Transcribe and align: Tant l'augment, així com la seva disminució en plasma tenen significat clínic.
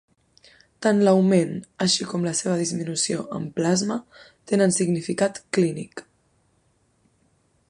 Tant 0.85 1.01
l'augment, 1.07 1.51
així 1.85 2.07
com 2.13 2.25
la 2.29 2.33
seva 2.41 2.57
disminució 2.63 3.27
en 3.41 3.47
plasma 3.61 4.01
tenen 4.53 4.77
significat 4.81 5.41
clínic. 5.59 6.07